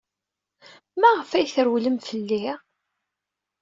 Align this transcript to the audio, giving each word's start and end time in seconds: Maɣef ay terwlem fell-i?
Maɣef 0.99 1.31
ay 1.31 1.47
terwlem 1.55 1.97
fell-i? 2.07 2.45